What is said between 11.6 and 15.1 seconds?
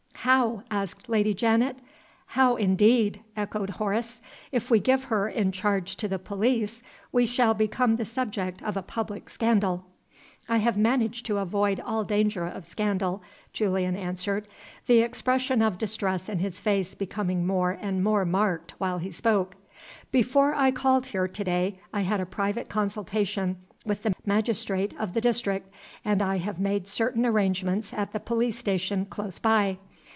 all danger of scandal," Julian answered; the